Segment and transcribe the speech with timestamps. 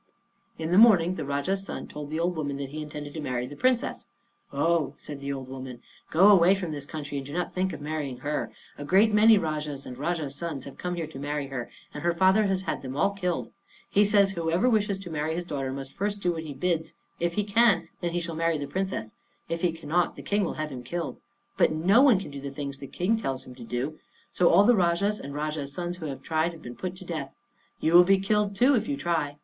[0.57, 3.45] In the morning the Rajah's son told the old woman that he intended to marry
[3.45, 4.07] the Princess.
[4.51, 7.81] "Oh," said the old woman, "go away from this country, and do not think of
[7.81, 8.51] marrying her.
[8.79, 12.15] A great many Rajahs and Rajahs' sons have come here to marry her, and her
[12.15, 13.51] father has had them all killed.
[13.91, 16.95] He says whoever wishes to marry his daughter must first do whatever he bids him.
[17.19, 19.13] If he can, then he shall marry the Princess;
[19.49, 21.17] if he cannot, the King will have him killed.
[21.57, 23.99] But no one can do the things the King tells him to do;
[24.31, 27.29] so all the Rajahs and Rajahs' sons who have tried have been put to death.
[27.79, 29.37] You will be killed too, if you try.